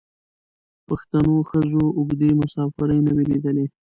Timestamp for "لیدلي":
3.31-3.65